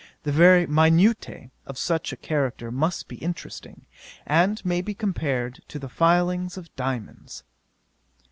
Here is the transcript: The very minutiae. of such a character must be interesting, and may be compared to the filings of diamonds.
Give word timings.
The 0.23 0.31
very 0.31 0.65
minutiae. 0.65 1.51
of 1.67 1.77
such 1.77 2.11
a 2.11 2.17
character 2.17 2.71
must 2.71 3.07
be 3.07 3.17
interesting, 3.17 3.85
and 4.25 4.59
may 4.65 4.81
be 4.81 4.95
compared 4.95 5.61
to 5.67 5.77
the 5.77 5.89
filings 5.89 6.57
of 6.57 6.75
diamonds. 6.75 7.43